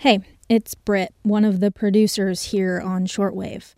Hey, 0.00 0.20
it's 0.48 0.74
Britt, 0.74 1.12
one 1.24 1.44
of 1.44 1.60
the 1.60 1.70
producers 1.70 2.52
here 2.52 2.80
on 2.80 3.04
Shortwave. 3.04 3.74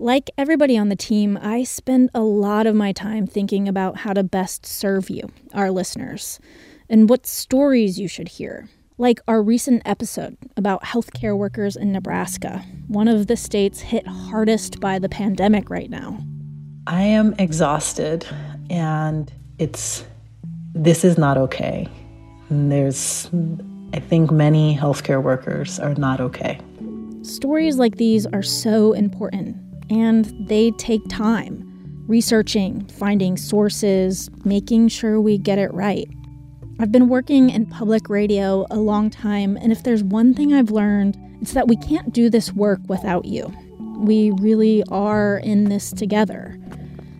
Like 0.00 0.28
everybody 0.36 0.76
on 0.76 0.88
the 0.88 0.96
team, 0.96 1.38
I 1.40 1.62
spend 1.62 2.10
a 2.12 2.22
lot 2.22 2.66
of 2.66 2.74
my 2.74 2.90
time 2.90 3.24
thinking 3.24 3.68
about 3.68 3.98
how 3.98 4.12
to 4.14 4.24
best 4.24 4.66
serve 4.66 5.08
you, 5.08 5.30
our 5.54 5.70
listeners, 5.70 6.40
and 6.88 7.08
what 7.08 7.24
stories 7.24 8.00
you 8.00 8.08
should 8.08 8.30
hear. 8.30 8.68
Like 8.98 9.20
our 9.28 9.40
recent 9.40 9.82
episode 9.84 10.36
about 10.56 10.82
healthcare 10.82 11.38
workers 11.38 11.76
in 11.76 11.92
Nebraska, 11.92 12.64
one 12.88 13.06
of 13.06 13.28
the 13.28 13.36
states 13.36 13.78
hit 13.78 14.08
hardest 14.08 14.80
by 14.80 14.98
the 14.98 15.08
pandemic 15.08 15.70
right 15.70 15.88
now. 15.88 16.18
I 16.88 17.02
am 17.02 17.32
exhausted 17.38 18.26
and 18.70 19.32
it's 19.60 20.04
this 20.74 21.04
is 21.04 21.16
not 21.16 21.38
okay. 21.38 21.86
There's 22.50 23.30
I 23.92 24.00
think 24.00 24.30
many 24.30 24.76
healthcare 24.76 25.22
workers 25.22 25.78
are 25.80 25.94
not 25.94 26.20
okay. 26.20 26.60
Stories 27.22 27.76
like 27.76 27.96
these 27.96 28.26
are 28.26 28.42
so 28.42 28.92
important 28.92 29.56
and 29.90 30.26
they 30.46 30.70
take 30.72 31.02
time. 31.08 31.66
Researching, 32.06 32.86
finding 32.86 33.36
sources, 33.36 34.30
making 34.44 34.88
sure 34.88 35.20
we 35.20 35.38
get 35.38 35.58
it 35.58 35.72
right. 35.72 36.08
I've 36.78 36.92
been 36.92 37.08
working 37.08 37.50
in 37.50 37.66
public 37.66 38.08
radio 38.08 38.66
a 38.70 38.78
long 38.78 39.10
time, 39.10 39.56
and 39.58 39.70
if 39.70 39.82
there's 39.82 40.02
one 40.02 40.32
thing 40.34 40.54
I've 40.54 40.70
learned, 40.70 41.18
it's 41.42 41.52
that 41.52 41.68
we 41.68 41.76
can't 41.76 42.12
do 42.12 42.30
this 42.30 42.52
work 42.52 42.80
without 42.88 43.26
you. 43.26 43.52
We 43.98 44.30
really 44.30 44.82
are 44.90 45.38
in 45.44 45.64
this 45.64 45.90
together. 45.90 46.58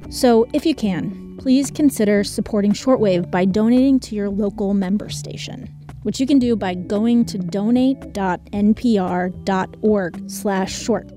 So, 0.09 0.49
if 0.55 0.65
you 0.65 0.75
can, 0.75 1.37
please 1.37 1.71
consider 1.71 2.25
supporting 2.25 2.73
Shortwave 2.73 3.31
by 3.31 3.45
donating 3.45 4.01
to 4.01 4.15
your 4.15 4.31
local 4.31 4.73
member 4.75 5.09
station, 5.09 5.69
which 6.03 6.21
you 6.21 6.27
can 6.27 6.39
do 6.39 6.55
by 6.57 6.75
going 6.75 7.25
to 7.27 7.37
donate.npr.org 7.39 10.31
slash 10.31 10.83
short. 10.83 11.11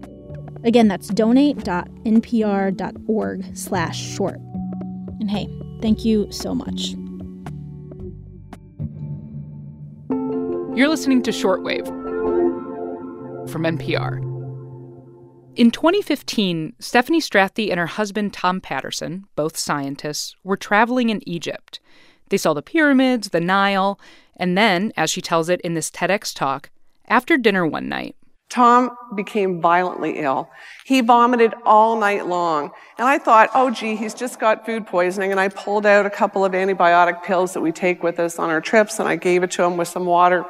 Again, 0.64 0.88
that's 0.88 1.10
donate.npr.org 1.10 3.58
slash 3.58 4.02
short. 4.02 4.40
And 5.20 5.30
hey, 5.30 5.50
thank 5.82 6.06
you 6.06 6.32
so 6.32 6.56
much. 6.56 6.96
You're 10.76 10.88
listening 10.88 11.22
to 11.24 11.32
Shortwave 11.32 11.86
from 13.50 13.64
NPR. 13.64 14.30
In 15.56 15.70
2015, 15.70 16.74
Stephanie 16.80 17.22
Strathdee 17.22 17.70
and 17.70 17.80
her 17.80 17.86
husband 17.86 18.34
Tom 18.34 18.60
Patterson, 18.60 19.26
both 19.36 19.56
scientists, 19.56 20.36
were 20.44 20.58
traveling 20.58 21.12
in 21.12 21.22
Egypt. 21.30 21.80
They 22.30 22.38
saw 22.38 22.56
the 22.56 22.64
pyramids, 22.64 23.30
the 23.30 23.40
Nile, 23.40 24.00
and 24.38 24.58
then, 24.58 24.92
as 24.98 25.10
she 25.10 25.22
tells 25.22 25.50
it 25.50 25.62
in 25.62 25.74
this 25.74 25.92
TEDx 25.92 26.34
talk, 26.34 26.70
after 27.08 27.38
dinner 27.38 27.66
one 27.66 27.90
night, 27.90 28.16
Tom 28.50 28.96
became 29.16 29.60
violently 29.60 30.20
ill. 30.20 30.48
He 30.86 31.02
vomited 31.02 31.56
all 31.66 32.00
night 32.00 32.28
long. 32.28 32.70
And 33.00 33.08
I 33.08 33.18
thought, 33.18 33.50
oh, 33.56 33.72
gee, 33.72 33.96
he's 33.96 34.14
just 34.14 34.40
got 34.40 34.64
food 34.64 34.86
poisoning. 34.86 35.32
And 35.32 35.40
I 35.40 35.48
pulled 35.48 35.88
out 35.88 36.06
a 36.06 36.10
couple 36.12 36.46
of 36.46 36.52
antibiotic 36.52 37.24
pills 37.24 37.54
that 37.54 37.62
we 37.62 37.72
take 37.72 38.04
with 38.04 38.20
us 38.20 38.38
on 38.38 38.52
our 38.52 38.62
trips 38.62 39.00
and 39.00 39.10
I 39.10 39.16
gave 39.16 39.42
it 39.42 39.50
to 39.52 39.64
him 39.64 39.76
with 39.76 39.88
some 39.88 40.06
water. 40.06 40.46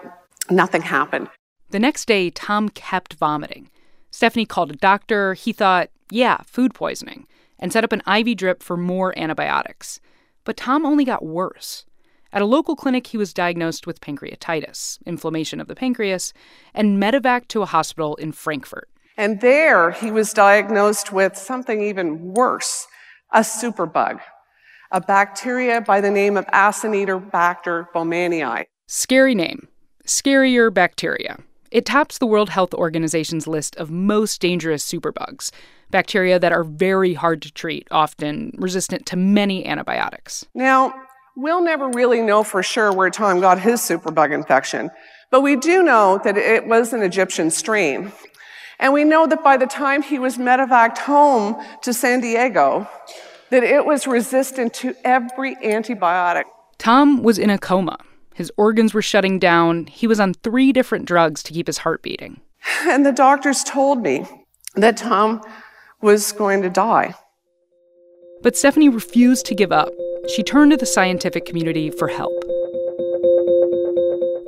Nothing 0.50 0.82
happened. 0.82 1.30
The 1.70 1.80
next 1.80 2.06
day, 2.06 2.30
Tom 2.30 2.68
kept 2.68 3.14
vomiting. 3.14 3.70
Stephanie 4.12 4.46
called 4.46 4.72
a 4.72 4.76
doctor. 4.76 5.34
He 5.34 5.54
thought, 5.54 5.90
yeah, 6.12 6.42
food 6.46 6.74
poisoning, 6.74 7.26
and 7.58 7.72
set 7.72 7.86
up 7.86 7.94
an 7.94 8.04
IV 8.06 8.36
drip 8.38 8.62
for 8.62 8.76
more 8.76 9.18
antibiotics. 9.18 10.02
But 10.44 10.58
Tom 10.58 10.86
only 10.86 11.06
got 11.06 11.26
worse. 11.26 11.86
At 12.34 12.42
a 12.42 12.46
local 12.46 12.76
clinic, 12.76 13.06
he 13.06 13.18
was 13.18 13.32
diagnosed 13.32 13.86
with 13.86 14.02
pancreatitis, 14.02 14.98
inflammation 15.06 15.60
of 15.60 15.68
the 15.68 15.76
pancreas, 15.76 16.34
and 16.74 17.02
medevac 17.02 17.48
to 17.50 17.62
a 17.62 17.68
hospital 17.68 18.16
in 18.16 18.32
Frankfurt. 18.32 18.90
And 19.16 19.40
there 19.40 19.92
he 19.92 20.10
was 20.10 20.34
diagnosed 20.34 21.14
with 21.14 21.38
something 21.38 21.82
even 21.84 22.34
worse 22.34 22.88
a 23.32 23.42
superbug, 23.42 24.20
a 24.92 25.02
bacteria 25.02 25.82
by 25.82 26.02
the 26.02 26.10
name 26.10 26.36
of 26.36 26.46
Acinetobacter 26.48 27.88
baumannii. 27.94 28.66
Scary 28.88 29.36
name. 29.36 29.68
Scarier 30.06 30.74
bacteria. 30.74 31.38
It 31.70 31.86
tops 31.86 32.18
the 32.18 32.28
World 32.28 32.50
Health 32.50 32.74
Organization's 32.74 33.48
list 33.48 33.76
of 33.78 33.90
most 33.90 34.42
dangerous 34.42 34.84
superbugs, 34.84 35.52
bacteria 35.90 36.40
that 36.40 36.52
are 36.52 36.64
very 36.64 37.14
hard 37.14 37.42
to 37.44 37.52
treat, 37.52 37.88
often 37.90 38.54
resistant 38.58 39.06
to 39.08 39.16
many 39.16 39.66
antibiotics. 39.66 40.46
Now, 40.54 40.94
We'll 41.36 41.64
never 41.64 41.90
really 41.90 42.22
know 42.22 42.44
for 42.44 42.62
sure 42.62 42.94
where 42.94 43.10
Tom 43.10 43.40
got 43.42 43.60
his 43.60 43.82
superbug 43.82 44.34
infection, 44.34 44.92
but 45.32 45.42
we 45.42 45.56
do 45.56 45.82
know 45.82 46.20
that 46.24 46.38
it 46.38 46.68
was 46.68 46.94
an 46.94 47.02
Egyptian 47.02 47.50
strain. 47.50 48.12
And 48.80 48.94
we 48.94 49.04
know 49.04 49.26
that 49.26 49.44
by 49.44 49.58
the 49.58 49.66
time 49.66 50.04
he 50.04 50.20
was 50.20 50.38
medevaced 50.38 51.00
home 51.00 51.56
to 51.82 51.94
San 51.94 52.22
Diego, 52.22 52.88
that 53.50 53.64
it 53.64 53.86
was 53.86 54.06
resistant 54.06 54.74
to 54.76 54.96
every 55.04 55.56
antibiotic. 55.56 56.44
Tom 56.78 57.24
was 57.24 57.40
in 57.40 57.50
a 57.50 57.58
coma. 57.58 57.98
His 58.36 58.52
organs 58.58 58.94
were 58.94 59.02
shutting 59.02 59.40
down. 59.40 59.88
He 59.88 60.06
was 60.06 60.20
on 60.20 60.34
three 60.34 60.72
different 60.72 61.06
drugs 61.06 61.42
to 61.44 61.54
keep 61.54 61.68
his 61.68 61.80
heart 61.80 62.04
beating. 62.04 62.42
And 62.82 63.06
the 63.06 63.12
doctors 63.12 63.64
told 63.64 64.02
me 64.02 64.28
that 64.76 64.98
Tom 64.98 65.42
was 66.02 66.32
going 66.32 66.62
to 66.62 66.70
die. 66.70 67.16
But 68.42 68.56
Stephanie 68.58 68.90
refused 68.90 69.46
to 69.48 69.56
give 69.56 69.72
up. 69.72 69.90
She 70.28 70.42
turned 70.42 70.72
to 70.72 70.78
the 70.78 70.86
scientific 70.86 71.46
community 71.46 71.90
for 71.90 72.08
help. 72.08 72.34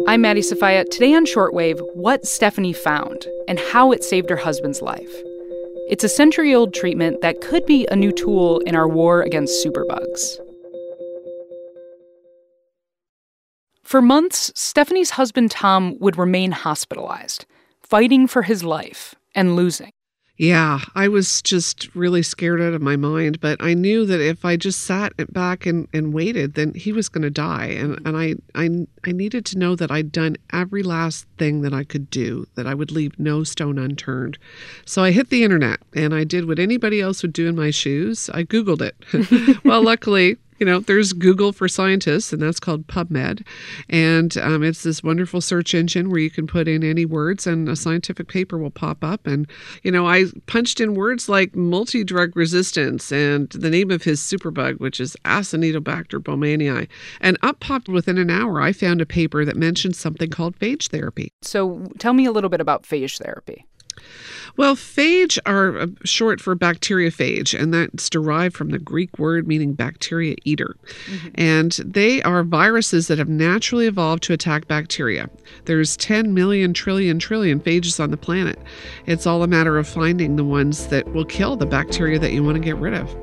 I'm 0.08 0.22
Maddie 0.22 0.42
Sofia. 0.42 0.86
Today 0.86 1.14
on 1.14 1.26
Shortwave, 1.26 1.82
what 1.94 2.26
Stephanie 2.26 2.72
found 2.72 3.28
and 3.50 3.60
how 3.60 3.92
it 3.92 4.04
saved 4.04 4.30
her 4.30 4.38
husband's 4.38 4.82
life. 4.82 5.14
It's 5.90 6.06
a 6.06 6.10
century 6.10 6.56
old 6.56 6.74
treatment 6.74 7.20
that 7.22 7.42
could 7.42 7.66
be 7.66 7.86
a 7.88 7.96
new 7.96 8.14
tool 8.14 8.60
in 8.60 8.74
our 8.74 8.88
war 8.88 9.22
against 9.22 9.66
superbugs. 9.66 10.38
For 13.84 14.02
months, 14.02 14.54
Stephanie's 14.56 15.12
husband 15.12 15.52
Tom 15.52 15.98
would 16.00 16.18
remain 16.18 16.52
hospitalized, 16.52 17.46
fighting 17.84 18.28
for 18.28 18.44
his 18.44 18.64
life 18.64 19.14
and 19.36 19.58
losing. 19.58 19.92
Yeah, 20.38 20.82
I 20.96 21.08
was 21.08 21.42
just 21.42 21.94
really 21.96 22.22
scared 22.22 22.60
out 22.60 22.74
of 22.74 22.82
my 22.82 22.98
mind, 22.98 23.40
but 23.40 23.64
I 23.64 23.74
knew 23.74 24.06
that 24.06 24.20
if 24.20 24.44
I 24.44 24.58
just 24.58 24.82
sat 24.82 25.14
back 25.32 25.66
and, 25.66 25.88
and 25.94 26.14
waited, 26.14 26.56
then 26.56 26.74
he 26.74 26.92
was 26.92 27.08
going 27.08 27.22
to 27.22 27.30
die. 27.30 27.68
And, 27.68 28.00
and 28.06 28.18
I, 28.18 28.36
I, 28.54 28.86
I 29.06 29.14
needed 29.14 29.46
to 29.46 29.58
know 29.58 29.76
that 29.76 29.92
I'd 29.92 30.12
done 30.12 30.36
every 30.52 30.84
last 30.84 31.26
thing 31.38 31.62
that 31.62 31.74
I 31.74 31.86
could 31.86 32.10
do, 32.10 32.48
that 32.56 32.68
I 32.68 32.74
would 32.74 32.92
leave 32.92 33.18
no 33.18 33.46
stone 33.46 33.78
unturned. 33.78 34.38
So 34.84 35.02
I 35.04 35.12
hit 35.12 35.30
the 35.30 35.44
internet 35.44 35.80
and 35.94 36.14
I 36.14 36.26
did 36.26 36.50
what 36.50 36.60
anybody 36.60 37.00
else 37.00 37.22
would 37.22 37.34
do 37.34 37.48
in 37.48 37.56
my 37.56 37.72
shoes. 37.72 38.30
I 38.34 38.44
Googled 38.44 38.82
it. 38.82 39.64
well, 39.64 39.82
luckily, 39.86 40.36
you 40.58 40.66
know, 40.66 40.80
there's 40.80 41.14
Google 41.14 41.52
for 41.52 41.68
scientists, 41.68 42.32
and 42.32 42.42
that's 42.42 42.60
called 42.60 42.88
PubMed. 42.88 43.46
And 43.90 44.38
um, 44.38 44.64
it's 44.64 44.84
this 44.84 45.04
wonderful 45.04 45.42
search 45.42 45.74
engine 45.74 46.10
where 46.10 46.20
you 46.20 46.30
can 46.30 46.48
put 46.48 46.68
in 46.68 46.84
any 46.84 47.06
words 47.06 47.46
and 47.46 47.68
a 47.68 47.76
scientific 47.76 48.28
paper 48.28 48.58
will 48.58 48.72
pop 48.72 49.04
up. 49.04 49.28
And, 49.28 49.48
you 49.84 49.92
know, 49.92 50.08
I 50.08 50.26
punched 50.46 50.80
in 50.80 50.96
words 50.96 51.28
like 51.28 51.56
multi 51.56 52.04
drug 52.04 52.36
resistance 52.36 53.12
and 53.12 53.50
the 53.50 53.70
name 53.70 53.92
of 53.92 54.04
his 54.04 54.22
superbug, 54.22 54.80
which 54.80 55.00
is 55.00 55.16
Acinetobacter 55.26 56.20
baumannii. 56.20 56.88
And 57.22 57.38
up 57.42 57.60
popped 57.60 57.90
within 57.90 58.18
an 58.18 58.30
hour, 58.30 58.62
I 58.62 58.72
found 58.72 59.02
a 59.02 59.06
paper 59.06 59.46
that 59.46 59.56
mentioned 59.56 59.96
something 59.96 60.30
called 60.30 60.58
phage 60.58 60.88
therapy. 60.90 61.32
So 61.42 61.88
tell 62.00 62.14
me 62.14 62.26
a 62.26 62.32
little 62.32 62.50
bit 62.50 62.62
about 62.62 62.84
phage 62.84 63.22
therapy. 63.22 63.66
Well, 64.58 64.76
phage 64.76 65.38
are 65.46 65.78
uh, 65.78 65.88
short 66.06 66.40
for 66.40 66.56
bacteriophage, 66.56 67.60
and 67.60 67.74
that's 67.74 68.10
derived 68.10 68.56
from 68.56 68.70
the 68.70 68.80
Greek 68.80 69.20
word 69.20 69.48
meaning 69.48 69.74
bacteria 69.74 70.36
eater. 70.46 70.78
Mm-hmm. 71.08 71.28
And 71.36 71.72
they 71.84 72.22
are 72.24 72.44
viruses 72.44 73.08
that 73.08 73.18
have 73.18 73.28
naturally 73.28 73.86
evolved 73.88 74.24
to 74.24 74.34
attack 74.34 74.68
bacteria. 74.68 75.30
There's 75.66 75.98
10 75.98 76.34
million 76.34 76.74
trillion 76.74 77.20
trillion 77.20 77.60
phages 77.60 78.00
on 78.00 78.12
the 78.12 78.18
planet. 78.18 78.58
It's 79.06 79.28
all 79.28 79.44
a 79.44 79.48
matter 79.48 79.78
of 79.78 79.88
finding 79.88 80.38
the 80.38 80.46
ones 80.46 80.88
that 80.88 81.12
will 81.14 81.26
kill 81.26 81.58
the 81.58 81.66
bacteria 81.66 82.18
that 82.20 82.32
you 82.32 82.44
want 82.44 82.56
to 82.56 82.62
get 82.62 82.78
rid 82.78 82.94
of. 82.94 83.14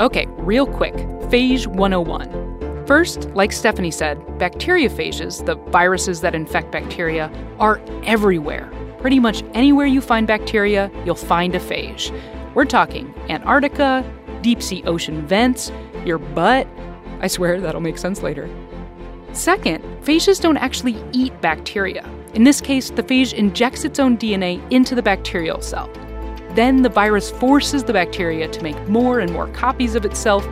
Okay, 0.00 0.26
real 0.38 0.66
quick 0.66 0.94
Phage 0.94 1.66
101. 1.66 2.86
First, 2.86 3.30
like 3.30 3.52
Stephanie 3.52 3.92
said, 3.92 4.18
bacteriophages, 4.38 5.46
the 5.46 5.54
viruses 5.70 6.20
that 6.22 6.34
infect 6.34 6.72
bacteria, 6.72 7.30
are 7.60 7.80
everywhere. 8.02 8.70
Pretty 9.02 9.18
much 9.18 9.42
anywhere 9.52 9.86
you 9.86 10.00
find 10.00 10.28
bacteria, 10.28 10.88
you'll 11.04 11.16
find 11.16 11.56
a 11.56 11.58
phage. 11.58 12.16
We're 12.54 12.64
talking 12.64 13.12
Antarctica, 13.28 14.04
deep 14.42 14.62
sea 14.62 14.84
ocean 14.84 15.26
vents, 15.26 15.72
your 16.04 16.18
butt. 16.18 16.68
I 17.20 17.26
swear 17.26 17.60
that'll 17.60 17.80
make 17.80 17.98
sense 17.98 18.22
later. 18.22 18.48
Second, 19.32 19.82
phages 20.04 20.40
don't 20.40 20.56
actually 20.56 21.02
eat 21.10 21.38
bacteria. 21.40 22.08
In 22.34 22.44
this 22.44 22.60
case, 22.60 22.90
the 22.90 23.02
phage 23.02 23.32
injects 23.32 23.84
its 23.84 23.98
own 23.98 24.16
DNA 24.16 24.62
into 24.70 24.94
the 24.94 25.02
bacterial 25.02 25.60
cell. 25.60 25.90
Then 26.50 26.82
the 26.82 26.88
virus 26.88 27.28
forces 27.28 27.82
the 27.82 27.92
bacteria 27.92 28.46
to 28.46 28.62
make 28.62 28.80
more 28.88 29.18
and 29.18 29.32
more 29.32 29.48
copies 29.48 29.96
of 29.96 30.04
itself, 30.04 30.46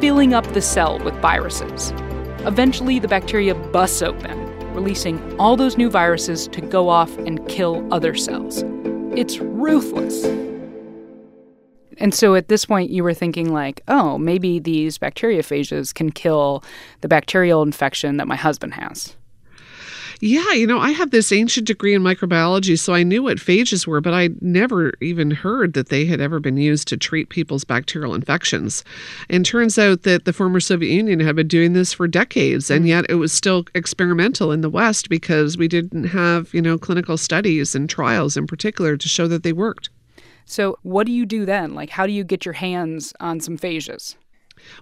filling 0.00 0.34
up 0.34 0.46
the 0.52 0.60
cell 0.60 0.98
with 0.98 1.14
viruses. 1.14 1.94
Eventually, 2.40 2.98
the 2.98 3.08
bacteria 3.08 3.54
busts 3.54 4.02
open, 4.02 4.45
releasing 4.76 5.40
all 5.40 5.56
those 5.56 5.76
new 5.76 5.90
viruses 5.90 6.46
to 6.48 6.60
go 6.60 6.88
off 6.88 7.16
and 7.18 7.46
kill 7.48 7.84
other 7.92 8.14
cells. 8.14 8.62
It's 9.16 9.38
ruthless. 9.38 10.24
And 11.98 12.14
so 12.14 12.34
at 12.34 12.48
this 12.48 12.66
point, 12.66 12.90
you 12.90 13.02
were 13.02 13.14
thinking, 13.14 13.52
like, 13.52 13.80
oh, 13.88 14.18
maybe 14.18 14.58
these 14.58 14.98
bacteriophages 14.98 15.94
can 15.94 16.12
kill 16.12 16.62
the 17.00 17.08
bacterial 17.08 17.62
infection 17.62 18.18
that 18.18 18.28
my 18.28 18.36
husband 18.36 18.74
has. 18.74 19.16
Yeah, 20.20 20.52
you 20.52 20.66
know, 20.66 20.78
I 20.78 20.92
have 20.92 21.10
this 21.10 21.30
ancient 21.30 21.66
degree 21.66 21.94
in 21.94 22.02
microbiology, 22.02 22.78
so 22.78 22.94
I 22.94 23.02
knew 23.02 23.22
what 23.22 23.36
phages 23.36 23.86
were, 23.86 24.00
but 24.00 24.14
I 24.14 24.30
never 24.40 24.94
even 25.02 25.30
heard 25.30 25.74
that 25.74 25.90
they 25.90 26.06
had 26.06 26.20
ever 26.20 26.40
been 26.40 26.56
used 26.56 26.88
to 26.88 26.96
treat 26.96 27.28
people's 27.28 27.64
bacterial 27.64 28.14
infections. 28.14 28.82
And 29.28 29.44
turns 29.44 29.78
out 29.78 30.04
that 30.04 30.24
the 30.24 30.32
former 30.32 30.60
Soviet 30.60 30.94
Union 30.94 31.20
had 31.20 31.36
been 31.36 31.48
doing 31.48 31.74
this 31.74 31.92
for 31.92 32.08
decades, 32.08 32.70
and 32.70 32.86
mm. 32.86 32.88
yet 32.88 33.04
it 33.10 33.16
was 33.16 33.32
still 33.32 33.66
experimental 33.74 34.52
in 34.52 34.62
the 34.62 34.70
West 34.70 35.10
because 35.10 35.58
we 35.58 35.68
didn't 35.68 36.04
have, 36.04 36.52
you 36.54 36.62
know, 36.62 36.78
clinical 36.78 37.18
studies 37.18 37.74
and 37.74 37.90
trials 37.90 38.36
in 38.36 38.46
particular 38.46 38.96
to 38.96 39.08
show 39.08 39.28
that 39.28 39.42
they 39.42 39.52
worked. 39.52 39.90
So, 40.46 40.78
what 40.82 41.06
do 41.06 41.12
you 41.12 41.26
do 41.26 41.44
then? 41.44 41.74
Like, 41.74 41.90
how 41.90 42.06
do 42.06 42.12
you 42.12 42.24
get 42.24 42.44
your 42.44 42.54
hands 42.54 43.12
on 43.20 43.40
some 43.40 43.58
phages? 43.58 44.14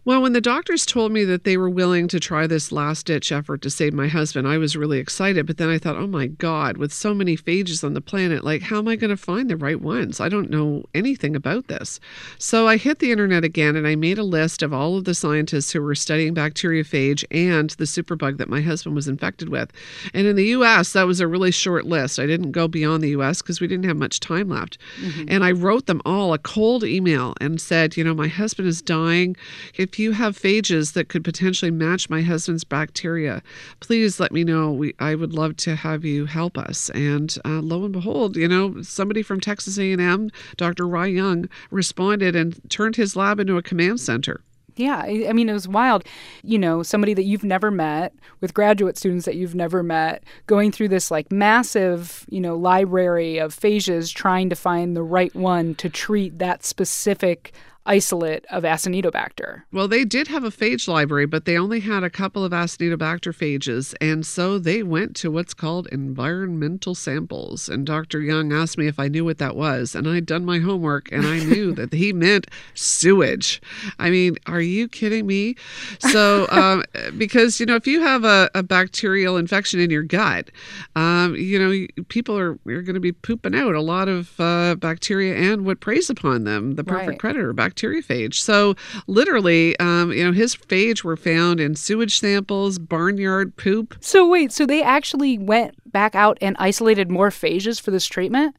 Well, 0.05 0.23
when 0.23 0.33
the 0.33 0.41
doctors 0.41 0.87
told 0.87 1.13
me 1.13 1.25
that 1.25 1.45
they 1.45 1.57
were 1.57 1.71
willing 1.71 2.09
to 2.09 2.21
try 2.21 2.47
this 2.47 2.73
last 2.73 3.07
ditch 3.07 3.33
effort 3.33 3.63
to 3.63 3.71
save 3.71 3.95
my 3.95 4.09
husband, 4.09 4.47
I 4.47 4.59
was 4.59 4.77
really 4.77 4.99
excited. 4.99 5.47
But 5.47 5.59
then 5.59 5.69
I 5.69 5.79
thought, 5.79 5.97
oh 5.97 6.07
my 6.07 6.27
God, 6.27 6.77
with 6.77 6.93
so 6.93 7.15
many 7.15 7.37
phages 7.37 7.85
on 7.85 7.95
the 7.95 8.01
planet, 8.01 8.45
like, 8.45 8.63
how 8.63 8.79
am 8.79 8.89
I 8.89 8.97
going 8.97 9.11
to 9.11 9.17
find 9.17 9.49
the 9.49 9.57
right 9.57 9.81
ones? 9.81 10.21
I 10.21 10.29
don't 10.29 10.51
know 10.51 10.85
anything 10.95 11.37
about 11.37 11.69
this. 11.69 12.01
So 12.39 12.69
I 12.69 12.77
hit 12.77 12.99
the 12.99 13.13
internet 13.13 13.45
again 13.45 13.77
and 13.77 13.87
I 13.87 13.97
made 13.97 14.19
a 14.19 14.25
list 14.25 14.63
of 14.63 14.73
all 14.73 14.97
of 14.97 15.05
the 15.05 15.15
scientists 15.15 15.73
who 15.73 15.83
were 15.83 15.95
studying 15.95 16.35
bacteriophage 16.35 17.25
and 17.31 17.71
the 17.71 17.85
superbug 17.85 18.39
that 18.39 18.49
my 18.49 18.61
husband 18.61 18.95
was 18.95 19.09
infected 19.09 19.49
with. 19.49 19.73
And 20.13 20.27
in 20.27 20.37
the 20.37 20.47
US, 20.47 20.93
that 20.93 21.07
was 21.07 21.21
a 21.21 21.27
really 21.27 21.51
short 21.51 21.87
list. 21.87 22.19
I 22.19 22.27
didn't 22.27 22.53
go 22.53 22.69
beyond 22.69 23.03
the 23.03 23.11
US 23.11 23.43
because 23.43 23.61
we 23.61 23.67
didn't 23.67 23.87
have 23.87 23.97
much 23.97 24.21
time 24.21 24.49
left. 24.49 24.79
Mm-hmm. 25.01 25.27
And 25.29 25.45
I 25.45 25.53
wrote 25.53 25.87
them 25.87 26.03
all 26.05 26.33
a 26.33 26.39
cold 26.39 26.85
email 26.85 27.35
and 27.41 27.61
said, 27.61 27.97
you 27.97 28.05
know, 28.05 28.15
my 28.15 28.29
husband 28.29 28.69
is 28.69 28.83
dying 28.83 29.37
if 29.77 29.99
you 29.99 30.13
have 30.13 30.39
phages 30.39 30.93
that 30.93 31.09
could 31.09 31.25
potentially 31.25 31.71
match 31.71 32.09
my 32.09 32.23
husband's 32.23 32.65
bacteria, 32.65 33.43
please 33.81 34.21
let 34.21 34.33
me 34.33 34.45
know. 34.45 34.73
We, 34.73 34.95
I 34.99 35.15
would 35.15 35.33
love 35.33 35.57
to 35.59 35.77
have 35.77 36.05
you 36.05 36.27
help 36.27 36.57
us. 36.57 36.91
And 36.91 37.37
uh, 37.45 37.61
lo 37.61 37.85
and 37.85 37.93
behold, 37.93 38.37
you 38.37 38.49
know, 38.49 38.83
somebody 38.83 39.23
from 39.23 39.41
Texas 39.41 39.79
A&M, 39.79 40.31
Dr. 40.57 40.87
Ry 40.87 41.07
Young, 41.07 41.49
responded 41.71 42.37
and 42.37 42.59
turned 42.71 42.97
his 42.97 43.17
lab 43.17 43.41
into 43.41 43.57
a 43.57 43.63
command 43.63 44.01
center. 44.01 44.41
Yeah, 44.77 45.03
I 45.03 45.33
mean, 45.33 45.49
it 45.49 45.53
was 45.53 45.69
wild. 45.69 46.05
You 46.43 46.59
know, 46.59 46.83
somebody 46.83 47.15
that 47.15 47.23
you've 47.23 47.45
never 47.45 47.71
met 47.71 48.13
with 48.41 48.55
graduate 48.55 48.99
students 48.99 49.25
that 49.25 49.37
you've 49.37 49.55
never 49.55 49.85
met 49.85 50.25
going 50.47 50.73
through 50.73 50.89
this 50.89 51.13
like 51.13 51.31
massive, 51.31 52.27
you 52.29 52.41
know, 52.41 52.57
library 52.57 53.39
of 53.39 53.55
phages 53.55 54.13
trying 54.13 54.51
to 54.51 54.57
find 54.57 54.97
the 54.97 55.03
right 55.03 55.35
one 55.35 55.77
to 55.77 55.89
treat 55.89 56.39
that 56.39 56.65
specific 56.65 57.53
isolate 57.87 58.47
of 58.47 58.63
Acinetobacter. 58.63 59.63
Well, 59.73 59.89
they 59.89 60.05
did 60.05 60.29
have 60.29 60.45
a 60.45 60.51
phage 60.51 60.89
library, 60.89 61.27
but 61.27 61.45
they 61.45 61.59
only 61.59 61.81
had 61.81 62.03
a 62.03 62.11
couple 62.11 62.45
of 62.45 62.53
Acinetobacter 62.53 63.35
phages, 63.35 63.95
and 64.01 64.25
so 64.25 64.59
they 64.59 64.83
went 64.83 65.15
to 65.17 65.31
what's 65.31 65.53
called 65.53 65.87
environmental 65.89 66.95
samples. 66.95 67.69
And 67.69 67.85
Dr. 67.85 68.21
Young 68.21 68.53
asked 68.53 68.79
me 68.79 68.87
if 68.87 68.99
I 68.99 69.09
knew 69.09 69.25
what 69.25 69.39
that 69.39 69.55
was, 69.55 69.95
and 69.95 70.09
I'd 70.09 70.27
done 70.27 70.45
my 70.45 70.61
homework, 70.61 71.13
and 71.13 71.27
I 71.27 71.41
knew 71.41 71.73
that 71.75 71.93
he 71.93 72.13
meant 72.13 72.47
sewage. 72.73 73.61
I 73.99 74.11
mean, 74.11 74.37
are 74.47 74.63
you 74.63 74.89
kidding 74.89 75.27
me? 75.27 75.57
So, 75.99 76.47
um, 76.51 76.85
because 77.19 77.61
you 77.61 77.67
know, 77.67 77.77
if 77.77 77.87
you 77.87 78.01
have 78.01 78.25
a, 78.25 78.51
a 78.55 78.63
bacterial 78.63 79.37
infection 79.37 79.79
in 79.79 79.91
your 79.91 80.03
gut, 80.03 80.51
um, 80.97 81.35
you 81.35 81.59
know, 81.59 82.05
people 82.09 82.39
are 82.39 82.59
you're 82.65 82.83
going 82.83 82.95
to 82.95 83.01
be 83.01 83.13
pooping 83.13 83.55
out 83.55 83.75
a 83.75 83.83
lot 83.83 84.09
of 84.09 84.41
uh, 84.41 84.75
bacteria 84.77 85.35
and 85.53 85.67
what 85.67 85.81
preys 85.81 86.09
upon 86.09 86.45
them, 86.45 86.77
the 86.77 86.85
perfect 86.85 87.09
right. 87.09 87.19
predator, 87.19 87.53
bacteria 87.53 87.74
bacteriophage. 87.75 88.35
So 88.35 88.75
literally, 89.07 89.79
um, 89.79 90.13
you 90.13 90.25
know, 90.25 90.33
his 90.33 90.55
phage 90.55 91.05
were 91.05 91.17
found 91.17 91.61
in 91.61 91.75
sewage 91.75 92.19
samples, 92.19 92.79
barnyard 92.79 93.57
poop. 93.57 93.97
So 94.01 94.29
wait, 94.29 94.53
so 94.53 94.67
they 94.67 94.83
actually 94.83 95.39
went 95.39 95.75
back 95.95 96.15
out 96.15 96.37
and 96.41 96.57
isolated 96.59 97.11
more 97.11 97.31
phages 97.31 97.81
for 97.81 97.91
this 97.91 98.07
treatment? 98.07 98.55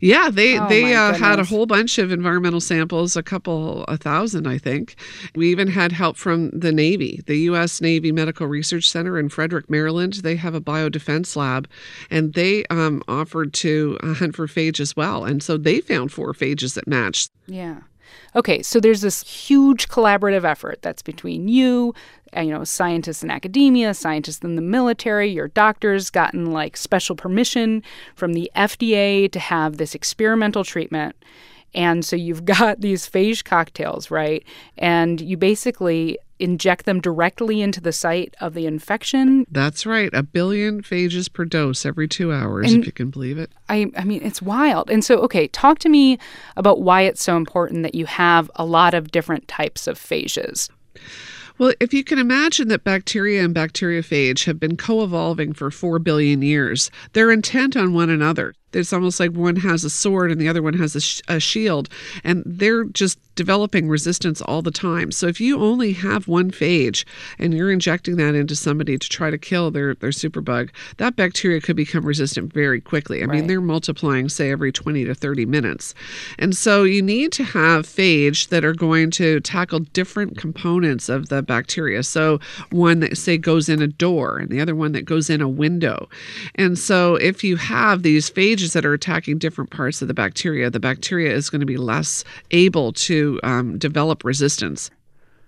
Yeah, 0.00 0.30
they 0.30 0.58
oh 0.58 0.68
they 0.68 0.94
uh, 0.94 1.14
had 1.14 1.38
a 1.38 1.44
whole 1.44 1.66
bunch 1.66 1.98
of 1.98 2.12
environmental 2.12 2.60
samples, 2.60 3.16
a 3.16 3.22
couple, 3.22 3.84
a 3.84 3.96
thousand, 3.96 4.46
I 4.46 4.58
think. 4.58 4.96
We 5.34 5.50
even 5.50 5.68
had 5.68 5.92
help 5.92 6.16
from 6.16 6.50
the 6.50 6.70
Navy, 6.72 7.22
the 7.26 7.38
U.S. 7.38 7.80
Navy 7.80 8.12
Medical 8.12 8.46
Research 8.46 8.88
Center 8.88 9.18
in 9.18 9.28
Frederick, 9.28 9.68
Maryland. 9.68 10.14
They 10.14 10.36
have 10.36 10.54
a 10.54 10.60
biodefense 10.60 11.34
lab, 11.34 11.68
and 12.10 12.34
they 12.34 12.64
um, 12.66 13.02
offered 13.08 13.52
to 13.54 13.98
uh, 14.02 14.14
hunt 14.14 14.36
for 14.36 14.46
phage 14.46 14.80
as 14.80 14.94
well. 14.94 15.24
And 15.24 15.42
so 15.42 15.56
they 15.56 15.80
found 15.80 16.12
four 16.12 16.32
phages 16.34 16.74
that 16.74 16.86
matched. 16.86 17.30
Yeah. 17.46 17.80
Okay, 18.36 18.62
so 18.62 18.80
there's 18.80 19.00
this 19.00 19.22
huge 19.22 19.88
collaborative 19.88 20.44
effort 20.44 20.80
that's 20.82 21.02
between 21.02 21.46
you, 21.46 21.94
uh, 22.36 22.40
you 22.40 22.50
know, 22.50 22.64
scientists 22.64 23.22
in 23.22 23.30
academia, 23.30 23.94
scientists 23.94 24.40
in 24.42 24.56
the 24.56 24.62
military, 24.62 25.30
your 25.30 25.48
doctors 25.48 26.10
gotten 26.10 26.46
like 26.46 26.76
special 26.76 27.14
permission 27.14 27.82
from 28.16 28.32
the 28.32 28.50
FDA 28.56 29.30
to 29.30 29.38
have 29.38 29.76
this 29.76 29.94
experimental 29.94 30.64
treatment. 30.64 31.14
And 31.74 32.04
so 32.04 32.16
you've 32.16 32.44
got 32.56 32.80
these 32.80 33.08
phage 33.08 33.44
cocktails, 33.44 34.10
right? 34.10 34.44
And 34.78 35.20
you 35.20 35.36
basically 35.36 36.18
inject 36.38 36.84
them 36.84 37.00
directly 37.00 37.60
into 37.60 37.80
the 37.80 37.92
site 37.92 38.34
of 38.40 38.54
the 38.54 38.66
infection. 38.66 39.46
That's 39.50 39.86
right. 39.86 40.10
A 40.12 40.22
billion 40.22 40.82
phages 40.82 41.32
per 41.32 41.44
dose 41.44 41.86
every 41.86 42.08
two 42.08 42.32
hours, 42.32 42.72
and 42.72 42.80
if 42.80 42.86
you 42.86 42.92
can 42.92 43.10
believe 43.10 43.38
it. 43.38 43.50
I, 43.68 43.90
I 43.96 44.04
mean, 44.04 44.22
it's 44.22 44.42
wild. 44.42 44.90
And 44.90 45.04
so, 45.04 45.18
okay, 45.20 45.48
talk 45.48 45.78
to 45.80 45.88
me 45.88 46.18
about 46.56 46.80
why 46.80 47.02
it's 47.02 47.22
so 47.22 47.36
important 47.36 47.82
that 47.84 47.94
you 47.94 48.06
have 48.06 48.50
a 48.56 48.64
lot 48.64 48.94
of 48.94 49.12
different 49.12 49.48
types 49.48 49.86
of 49.86 49.98
phages. 49.98 50.68
Well, 51.56 51.72
if 51.78 51.94
you 51.94 52.02
can 52.02 52.18
imagine 52.18 52.66
that 52.68 52.82
bacteria 52.82 53.44
and 53.44 53.54
bacteriophage 53.54 54.44
have 54.46 54.58
been 54.58 54.76
co 54.76 55.04
evolving 55.04 55.52
for 55.52 55.70
4 55.70 56.00
billion 56.00 56.42
years, 56.42 56.90
they're 57.12 57.30
intent 57.30 57.76
on 57.76 57.94
one 57.94 58.10
another. 58.10 58.54
It's 58.74 58.92
almost 58.92 59.20
like 59.20 59.32
one 59.32 59.56
has 59.56 59.84
a 59.84 59.90
sword 59.90 60.30
and 60.30 60.40
the 60.40 60.48
other 60.48 60.62
one 60.62 60.74
has 60.74 60.94
a, 60.96 61.00
sh- 61.00 61.22
a 61.28 61.40
shield, 61.40 61.88
and 62.22 62.42
they're 62.46 62.84
just 62.84 63.18
developing 63.34 63.88
resistance 63.88 64.40
all 64.42 64.62
the 64.62 64.70
time. 64.70 65.10
So 65.10 65.26
if 65.26 65.40
you 65.40 65.60
only 65.60 65.92
have 65.92 66.28
one 66.28 66.50
phage 66.50 67.04
and 67.38 67.52
you're 67.52 67.70
injecting 67.70 68.16
that 68.16 68.34
into 68.34 68.54
somebody 68.54 68.96
to 68.98 69.08
try 69.08 69.30
to 69.30 69.38
kill 69.38 69.70
their 69.70 69.94
their 69.94 70.10
superbug, 70.10 70.70
that 70.98 71.16
bacteria 71.16 71.60
could 71.60 71.76
become 71.76 72.04
resistant 72.04 72.52
very 72.52 72.80
quickly. 72.80 73.22
I 73.22 73.26
right. 73.26 73.36
mean, 73.36 73.46
they're 73.46 73.60
multiplying 73.60 74.28
say 74.28 74.50
every 74.50 74.72
20 74.72 75.04
to 75.04 75.14
30 75.14 75.46
minutes. 75.46 75.94
And 76.38 76.56
so 76.56 76.84
you 76.84 77.02
need 77.02 77.32
to 77.32 77.44
have 77.44 77.86
phage 77.86 78.48
that 78.48 78.64
are 78.64 78.74
going 78.74 79.10
to 79.12 79.40
tackle 79.40 79.80
different 79.80 80.38
components 80.38 81.08
of 81.08 81.28
the 81.28 81.42
bacteria. 81.42 82.02
So 82.02 82.40
one 82.70 83.00
that 83.00 83.16
say 83.16 83.38
goes 83.38 83.68
in 83.68 83.82
a 83.82 83.86
door 83.86 84.38
and 84.38 84.50
the 84.50 84.60
other 84.60 84.74
one 84.74 84.92
that 84.92 85.04
goes 85.04 85.30
in 85.30 85.40
a 85.40 85.48
window. 85.48 86.08
And 86.54 86.78
so 86.78 87.16
if 87.16 87.42
you 87.42 87.56
have 87.56 88.02
these 88.02 88.30
phages 88.30 88.63
that 88.72 88.84
are 88.84 88.94
attacking 88.94 89.38
different 89.38 89.70
parts 89.70 90.02
of 90.02 90.08
the 90.08 90.14
bacteria, 90.14 90.70
the 90.70 90.80
bacteria 90.80 91.32
is 91.32 91.50
going 91.50 91.60
to 91.60 91.66
be 91.66 91.76
less 91.76 92.24
able 92.50 92.92
to 92.92 93.38
um, 93.42 93.78
develop 93.78 94.24
resistance. 94.24 94.90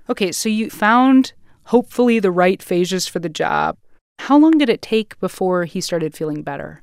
Okay, 0.08 0.30
so 0.30 0.48
you 0.48 0.70
found 0.70 1.32
hopefully 1.64 2.20
the 2.20 2.30
right 2.30 2.60
phages 2.60 3.08
for 3.08 3.18
the 3.18 3.28
job. 3.28 3.76
How 4.20 4.38
long 4.38 4.58
did 4.58 4.68
it 4.68 4.82
take 4.82 5.18
before 5.20 5.64
he 5.64 5.80
started 5.80 6.14
feeling 6.14 6.42
better? 6.42 6.82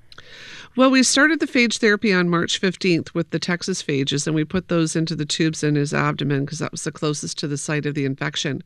Well, 0.76 0.90
we 0.90 1.04
started 1.04 1.40
the 1.40 1.48
phage 1.48 1.78
therapy 1.78 2.12
on 2.12 2.30
March 2.30 2.60
15th 2.60 3.14
with 3.14 3.30
the 3.30 3.40
Texas 3.40 3.84
phages, 3.84 4.26
and 4.26 4.36
we 4.36 4.44
put 4.44 4.70
those 4.70 4.96
into 4.96 5.16
the 5.16 5.26
tubes 5.26 5.64
in 5.64 5.76
his 5.76 5.94
abdomen 5.94 6.46
because 6.46 6.60
that 6.60 6.72
was 6.72 6.84
the 6.84 6.92
closest 6.92 7.38
to 7.40 7.48
the 7.48 7.58
site 7.58 7.86
of 7.86 7.94
the 7.94 8.06
infection. 8.06 8.64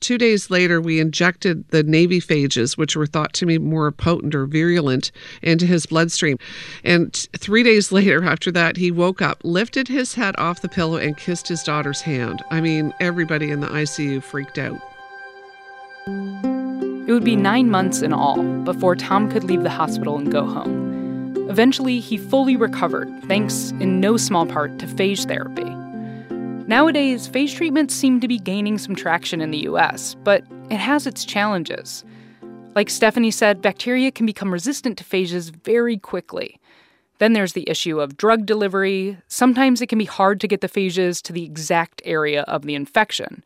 Two 0.00 0.18
days 0.18 0.50
later, 0.50 0.80
we 0.80 1.00
injected 1.00 1.68
the 1.68 1.82
Navy 1.82 2.20
phages, 2.20 2.76
which 2.76 2.96
were 2.96 3.06
thought 3.06 3.32
to 3.34 3.46
be 3.46 3.58
more 3.58 3.90
potent 3.90 4.34
or 4.34 4.46
virulent, 4.46 5.10
into 5.42 5.66
his 5.66 5.86
bloodstream. 5.86 6.38
And 6.84 7.12
three 7.36 7.62
days 7.62 7.90
later, 7.98 8.24
after 8.24 8.50
that, 8.52 8.76
he 8.76 8.90
woke 8.90 9.20
up, 9.20 9.40
lifted 9.44 9.88
his 9.88 10.14
head 10.14 10.34
off 10.38 10.62
the 10.62 10.68
pillow, 10.68 10.96
and 10.96 11.16
kissed 11.16 11.48
his 11.48 11.62
daughter's 11.62 12.00
hand. 12.00 12.42
I 12.50 12.60
mean, 12.60 12.94
everybody 13.00 13.50
in 13.50 13.60
the 13.60 13.68
ICU 13.68 14.22
freaked 14.22 14.58
out. 14.58 14.80
It 17.08 17.12
would 17.12 17.24
be 17.24 17.36
nine 17.36 17.70
months 17.70 18.02
in 18.02 18.12
all 18.12 18.42
before 18.64 18.94
Tom 18.94 19.30
could 19.30 19.44
leave 19.44 19.62
the 19.62 19.70
hospital 19.70 20.18
and 20.18 20.30
go 20.30 20.44
home. 20.44 21.34
Eventually, 21.48 22.00
he 22.00 22.18
fully 22.18 22.54
recovered, 22.54 23.08
thanks 23.24 23.70
in 23.80 24.00
no 24.00 24.18
small 24.18 24.44
part 24.44 24.78
to 24.78 24.86
phage 24.86 25.26
therapy. 25.26 25.77
Nowadays, 26.68 27.26
phage 27.26 27.56
treatments 27.56 27.94
seem 27.94 28.20
to 28.20 28.28
be 28.28 28.38
gaining 28.38 28.76
some 28.76 28.94
traction 28.94 29.40
in 29.40 29.52
the 29.52 29.64
US, 29.70 30.14
but 30.22 30.44
it 30.68 30.76
has 30.76 31.06
its 31.06 31.24
challenges. 31.24 32.04
Like 32.74 32.90
Stephanie 32.90 33.30
said, 33.30 33.62
bacteria 33.62 34.10
can 34.10 34.26
become 34.26 34.52
resistant 34.52 34.98
to 34.98 35.04
phages 35.04 35.50
very 35.64 35.96
quickly. 35.96 36.60
Then 37.20 37.32
there's 37.32 37.54
the 37.54 37.66
issue 37.70 38.02
of 38.02 38.18
drug 38.18 38.44
delivery. 38.44 39.16
Sometimes 39.28 39.80
it 39.80 39.86
can 39.86 39.98
be 39.98 40.04
hard 40.04 40.42
to 40.42 40.46
get 40.46 40.60
the 40.60 40.68
phages 40.68 41.22
to 41.22 41.32
the 41.32 41.42
exact 41.42 42.02
area 42.04 42.42
of 42.42 42.66
the 42.66 42.74
infection. 42.74 43.42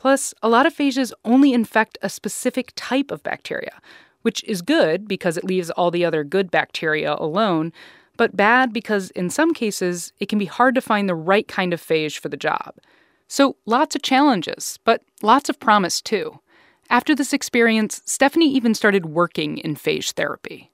Plus, 0.00 0.34
a 0.42 0.48
lot 0.48 0.66
of 0.66 0.74
phages 0.74 1.12
only 1.24 1.52
infect 1.52 1.96
a 2.02 2.08
specific 2.08 2.72
type 2.74 3.12
of 3.12 3.22
bacteria, 3.22 3.80
which 4.22 4.42
is 4.42 4.62
good 4.62 5.06
because 5.06 5.36
it 5.36 5.44
leaves 5.44 5.70
all 5.70 5.92
the 5.92 6.04
other 6.04 6.24
good 6.24 6.50
bacteria 6.50 7.14
alone, 7.14 7.72
but 8.18 8.36
bad 8.36 8.72
because 8.74 9.10
in 9.12 9.30
some 9.30 9.54
cases 9.54 10.12
it 10.20 10.28
can 10.28 10.38
be 10.38 10.44
hard 10.44 10.74
to 10.74 10.82
find 10.82 11.08
the 11.08 11.14
right 11.14 11.48
kind 11.48 11.72
of 11.72 11.80
phage 11.80 12.18
for 12.18 12.28
the 12.28 12.36
job. 12.36 12.74
So 13.28 13.56
lots 13.64 13.96
of 13.96 14.02
challenges, 14.02 14.78
but 14.84 15.02
lots 15.22 15.48
of 15.48 15.58
promise 15.58 16.02
too. 16.02 16.38
After 16.90 17.14
this 17.14 17.32
experience, 17.32 18.02
Stephanie 18.04 18.52
even 18.52 18.74
started 18.74 19.06
working 19.06 19.58
in 19.58 19.74
phage 19.74 20.12
therapy. 20.12 20.70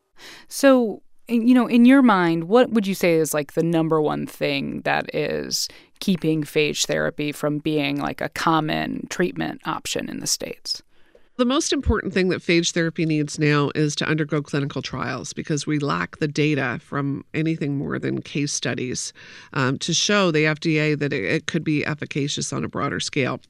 So, 0.49 1.03
you 1.29 1.55
know, 1.55 1.67
in 1.67 1.85
your 1.85 2.03
mind, 2.03 2.45
what 2.45 2.71
would 2.71 2.87
you 2.87 2.95
say 2.95 3.15
is 3.15 3.35
like 3.35 3.55
the 3.55 3.63
number 3.63 4.01
one 4.01 4.27
thing 4.27 4.81
that 4.83 5.13
is 5.15 5.69
keeping 5.99 6.45
phage 6.45 6.87
therapy 6.87 7.33
from 7.33 7.59
being 7.59 8.01
like 8.01 8.21
a 8.21 8.29
common 8.29 9.07
treatment 9.11 9.61
option 9.65 10.09
in 10.09 10.21
the 10.21 10.27
States? 10.27 10.83
The 11.37 11.45
most 11.45 11.73
important 11.73 12.15
thing 12.15 12.29
that 12.29 12.43
phage 12.43 12.71
therapy 12.71 13.05
needs 13.05 13.41
now 13.41 13.73
is 13.75 13.97
to 13.97 14.07
undergo 14.07 14.41
clinical 14.41 14.83
trials 14.83 15.33
because 15.33 15.67
we 15.67 15.81
lack 15.81 16.19
the 16.19 16.29
data 16.29 16.79
from 16.81 17.25
anything 17.35 17.77
more 17.77 17.99
than 17.99 18.23
case 18.23 18.53
studies 18.53 19.13
um, 19.53 19.77
to 19.79 19.93
show 19.93 20.31
the 20.31 20.45
FDA 20.45 20.97
that 20.97 21.13
it, 21.13 21.25
it 21.25 21.47
could 21.49 21.65
be 21.65 21.85
efficacious 21.85 22.53
on 22.53 22.65
a 22.65 22.69
broader 22.69 23.01
scale 23.01 23.41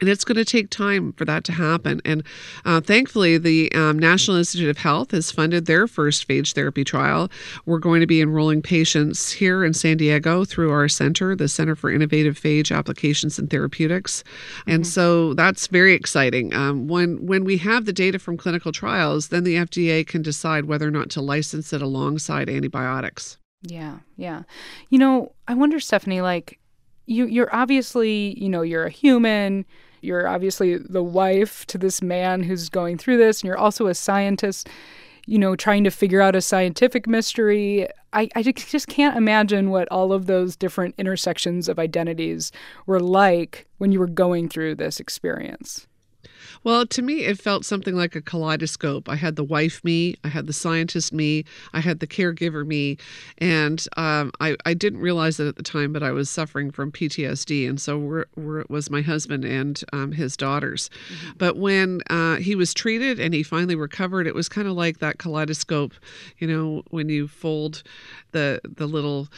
and 0.00 0.08
it's 0.08 0.24
going 0.24 0.36
to 0.36 0.44
take 0.44 0.70
time 0.70 1.12
for 1.12 1.24
that 1.24 1.44
to 1.44 1.52
happen. 1.52 2.00
And 2.04 2.22
uh, 2.64 2.80
thankfully, 2.80 3.38
the 3.38 3.72
um, 3.72 3.98
National 3.98 4.36
Institute 4.36 4.68
of 4.68 4.78
Health 4.78 5.10
has 5.10 5.30
funded 5.30 5.66
their 5.66 5.86
first 5.86 6.26
phage 6.28 6.54
therapy 6.54 6.84
trial. 6.84 7.30
We're 7.66 7.78
going 7.78 8.00
to 8.00 8.06
be 8.06 8.20
enrolling 8.20 8.62
patients 8.62 9.30
here 9.32 9.64
in 9.64 9.74
San 9.74 9.96
Diego 9.96 10.44
through 10.44 10.70
our 10.70 10.88
center, 10.88 11.34
the 11.34 11.48
Center 11.48 11.74
for 11.74 11.90
Innovative 11.90 12.38
Phage 12.38 12.74
Applications 12.74 13.38
and 13.38 13.50
Therapeutics. 13.50 14.24
And 14.66 14.82
mm-hmm. 14.82 14.90
so 14.90 15.34
that's 15.34 15.66
very 15.66 15.94
exciting. 15.94 16.54
Um, 16.54 16.88
when 16.88 17.26
when 17.26 17.44
we 17.44 17.58
have 17.58 17.84
the 17.84 17.92
data 17.92 18.18
from 18.18 18.36
clinical 18.36 18.72
trials, 18.72 19.28
then 19.28 19.44
the 19.44 19.56
FDA 19.56 20.06
can 20.06 20.22
decide 20.22 20.66
whether 20.66 20.86
or 20.86 20.90
not 20.90 21.10
to 21.10 21.20
license 21.20 21.72
it 21.72 21.82
alongside 21.82 22.48
antibiotics. 22.48 23.38
Yeah, 23.62 23.98
yeah. 24.16 24.42
You 24.90 24.98
know, 24.98 25.32
I 25.48 25.54
wonder, 25.54 25.80
Stephanie, 25.80 26.20
like 26.20 26.58
you, 27.06 27.26
you're 27.26 27.54
obviously, 27.54 28.38
you 28.40 28.48
know, 28.48 28.62
you're 28.62 28.84
a 28.84 28.90
human 28.90 29.64
you're 30.00 30.28
obviously 30.28 30.76
the 30.76 31.02
wife 31.02 31.66
to 31.66 31.78
this 31.78 32.00
man 32.00 32.42
who's 32.42 32.68
going 32.68 32.98
through 32.98 33.16
this, 33.16 33.40
and 33.40 33.48
you're 33.48 33.58
also 33.58 33.86
a 33.86 33.94
scientist, 33.94 34.68
you 35.26 35.38
know, 35.38 35.56
trying 35.56 35.84
to 35.84 35.90
figure 35.90 36.20
out 36.20 36.36
a 36.36 36.40
scientific 36.40 37.06
mystery. 37.08 37.88
I, 38.12 38.28
I 38.36 38.42
just 38.42 38.86
can't 38.86 39.16
imagine 39.16 39.70
what 39.70 39.88
all 39.90 40.12
of 40.12 40.26
those 40.26 40.54
different 40.54 40.94
intersections 40.98 41.68
of 41.68 41.78
identities 41.78 42.52
were 42.86 43.00
like 43.00 43.66
when 43.78 43.90
you 43.90 43.98
were 43.98 44.06
going 44.06 44.48
through 44.48 44.76
this 44.76 45.00
experience. 45.00 45.87
Well, 46.64 46.86
to 46.86 47.02
me, 47.02 47.24
it 47.24 47.40
felt 47.40 47.64
something 47.64 47.94
like 47.94 48.14
a 48.14 48.20
kaleidoscope. 48.20 49.08
I 49.08 49.16
had 49.16 49.36
the 49.36 49.44
wife 49.44 49.82
me, 49.84 50.16
I 50.24 50.28
had 50.28 50.46
the 50.46 50.52
scientist 50.52 51.12
me, 51.12 51.44
I 51.72 51.80
had 51.80 52.00
the 52.00 52.06
caregiver 52.06 52.66
me, 52.66 52.98
and 53.38 53.84
um, 53.96 54.32
I, 54.40 54.56
I 54.64 54.74
didn't 54.74 55.00
realize 55.00 55.40
it 55.40 55.46
at 55.46 55.56
the 55.56 55.62
time, 55.62 55.92
but 55.92 56.02
I 56.02 56.10
was 56.10 56.28
suffering 56.28 56.70
from 56.70 56.92
PTSD, 56.92 57.68
and 57.68 57.80
so 57.80 57.98
were, 57.98 58.28
were, 58.36 58.64
was 58.68 58.90
my 58.90 59.00
husband 59.00 59.44
and 59.44 59.82
um, 59.92 60.12
his 60.12 60.36
daughters. 60.36 60.90
Mm-hmm. 61.12 61.30
But 61.38 61.56
when 61.56 62.02
uh, 62.10 62.36
he 62.36 62.54
was 62.54 62.74
treated 62.74 63.20
and 63.20 63.34
he 63.34 63.42
finally 63.42 63.76
recovered, 63.76 64.26
it 64.26 64.34
was 64.34 64.48
kind 64.48 64.68
of 64.68 64.74
like 64.74 64.98
that 64.98 65.18
kaleidoscope, 65.18 65.92
you 66.38 66.46
know, 66.46 66.82
when 66.90 67.08
you 67.08 67.28
fold 67.28 67.82
the 68.32 68.60
the 68.64 68.86
little 68.86 69.28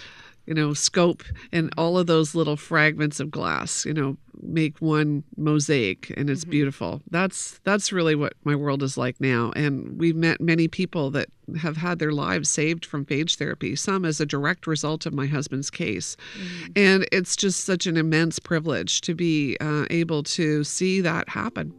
you 0.47 0.55
know, 0.55 0.75
scope 0.75 1.23
and 1.53 1.71
all 1.77 1.99
of 1.99 2.07
those 2.07 2.35
little 2.35 2.57
fragments 2.57 3.21
of 3.21 3.31
glass, 3.31 3.85
you 3.85 3.95
know, 3.95 4.17
make 4.43 4.79
one 4.81 5.23
mosaic 5.37 6.13
and 6.17 6.31
it's 6.31 6.43
mm-hmm. 6.43 6.51
beautiful. 6.51 7.03
That's 7.11 7.61
that's 7.65 7.93
really 7.93 8.15
what 8.15 8.33
my 8.45 8.55
world 8.55 8.83
is 8.83 8.97
like 8.97 9.21
now. 9.21 9.53
And 9.55 9.99
we've 9.99 10.17
met 10.17 10.41
many 10.41 10.69
people 10.69 11.11
that 11.11 11.29
have 11.61 11.77
had 11.77 11.99
their 11.99 12.13
lives 12.13 12.49
saved 12.49 12.85
from 12.85 13.05
phage 13.05 13.37
therapy, 13.37 13.77
some 13.77 14.05
as 14.05 14.21
a 14.21 14.27
direct 14.27 14.67
result 14.67 15.07
of 15.07 15.13
my 15.13 15.27
husband's 15.27 15.71
case. 15.71 16.17
Mm-hmm. 16.39 16.73
And 16.77 17.09
it's 17.13 17.37
just 17.37 17.65
such 17.65 17.87
an 17.87 17.97
immense 17.97 18.39
privilege 18.39 19.01
to 19.03 19.15
be 19.15 19.57
uh, 19.61 19.85
able 19.91 20.23
to 20.25 20.65
see 20.65 21.01
that 21.01 21.29
happen. 21.29 21.75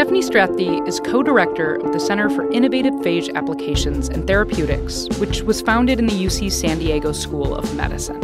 Stephanie 0.00 0.22
Strathdee 0.22 0.88
is 0.88 0.98
co 0.98 1.22
director 1.22 1.74
of 1.74 1.92
the 1.92 2.00
Center 2.00 2.30
for 2.30 2.50
Innovative 2.52 2.94
Phage 2.94 3.34
Applications 3.34 4.08
and 4.08 4.26
Therapeutics, 4.26 5.06
which 5.18 5.42
was 5.42 5.60
founded 5.60 5.98
in 5.98 6.06
the 6.06 6.24
UC 6.24 6.50
San 6.52 6.78
Diego 6.78 7.12
School 7.12 7.54
of 7.54 7.76
Medicine. 7.76 8.18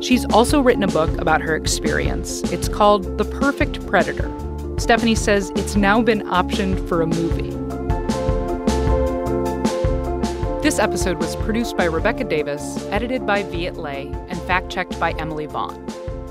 She's 0.00 0.24
also 0.26 0.60
written 0.60 0.84
a 0.84 0.86
book 0.86 1.10
about 1.20 1.40
her 1.40 1.56
experience. 1.56 2.44
It's 2.52 2.68
called 2.68 3.18
The 3.18 3.24
Perfect 3.24 3.84
Predator. 3.88 4.30
Stephanie 4.78 5.16
says 5.16 5.50
it's 5.56 5.74
now 5.74 6.00
been 6.00 6.20
optioned 6.28 6.88
for 6.88 7.02
a 7.02 7.08
movie. 7.08 7.50
This 10.62 10.78
episode 10.78 11.16
was 11.18 11.34
produced 11.34 11.76
by 11.76 11.86
Rebecca 11.86 12.22
Davis, 12.22 12.86
edited 12.90 13.26
by 13.26 13.42
Viet 13.42 13.76
Le, 13.76 13.90
and 14.28 14.40
fact 14.42 14.70
checked 14.70 15.00
by 15.00 15.10
Emily 15.14 15.46
Vaughn. 15.46 15.84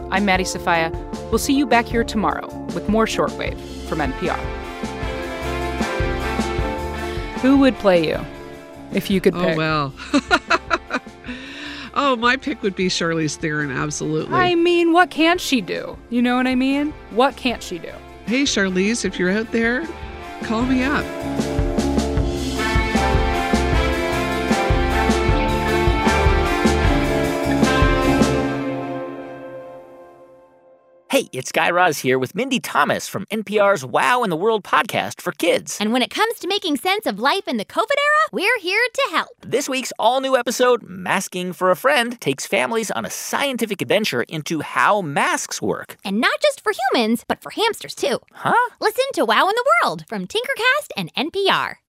I'm 0.10 0.24
Maddie 0.24 0.46
Sofia. 0.46 0.90
We'll 1.32 1.38
see 1.38 1.54
you 1.54 1.66
back 1.66 1.86
here 1.86 2.06
tomorrow 2.06 2.48
with 2.74 2.88
more 2.88 3.08
Shortwave 3.08 3.60
from 3.90 4.00
NPR. 4.00 4.69
Who 7.42 7.58
would 7.58 7.76
play 7.76 8.10
you 8.10 8.20
if 8.92 9.10
you 9.10 9.22
could 9.22 9.34
oh, 9.34 9.42
pick? 9.42 9.54
Oh, 9.54 9.58
well. 9.58 9.94
oh, 11.94 12.16
my 12.18 12.36
pick 12.36 12.62
would 12.62 12.76
be 12.76 12.88
Charlize 12.90 13.38
Theron, 13.38 13.72
absolutely. 13.72 14.36
I 14.36 14.56
mean, 14.56 14.92
what 14.92 15.10
can't 15.10 15.40
she 15.40 15.62
do? 15.62 15.98
You 16.10 16.22
know 16.22 16.36
what 16.36 16.48
I 16.48 16.56
mean? 16.56 16.92
What 17.12 17.38
can't 17.38 17.64
she 17.64 17.80
do? 17.80 17.94
Hey, 18.26 18.44
Charlize, 18.44 19.06
if 19.06 19.18
you're 19.18 19.32
out 19.32 19.52
there, 19.52 19.88
call 20.44 20.64
me 20.64 20.84
up. 20.84 21.06
Hey, 31.20 31.28
it's 31.34 31.52
Guy 31.52 31.70
Raz 31.70 32.00
here 32.00 32.18
with 32.18 32.34
Mindy 32.34 32.62
Thomas 32.62 33.10
from 33.10 33.26
NPR's 33.26 33.84
Wow 33.84 34.24
in 34.24 34.30
the 34.30 34.38
World 34.38 34.64
podcast 34.64 35.20
for 35.20 35.34
kids. 35.34 35.78
And 35.82 35.92
when 35.92 36.02
it 36.02 36.10
comes 36.10 36.40
to 36.40 36.48
making 36.48 36.78
sense 36.78 37.06
of 37.06 37.20
life 37.20 37.46
in 37.46 37.58
the 37.58 37.66
COVID 37.66 37.78
era, 37.78 38.30
we're 38.32 38.58
here 38.62 38.88
to 38.94 39.08
help. 39.12 39.32
This 39.42 39.68
week's 39.68 39.92
all 40.00 40.22
new 40.22 40.38
episode, 40.38 40.82
Masking 40.84 41.52
for 41.52 41.72
a 41.72 41.76
Friend, 41.76 42.18
takes 42.22 42.48
families 42.48 42.90
on 42.90 43.04
a 43.04 43.10
scientific 43.10 43.82
adventure 43.82 44.24
into 44.30 44.62
how 44.62 45.02
masks 45.02 45.62
work. 45.62 45.98
And 46.06 46.22
not 46.22 46.40
just 46.42 46.62
for 46.62 46.72
humans, 46.94 47.26
but 47.28 47.44
for 47.44 47.50
hamsters 47.50 47.96
too. 47.96 48.20
Huh? 48.32 48.70
Listen 48.80 49.04
to 49.16 49.26
Wow 49.26 49.50
in 49.50 49.56
the 49.56 49.70
World 49.84 50.06
from 50.08 50.26
Tinkercast 50.26 50.88
and 50.96 51.14
NPR. 51.16 51.80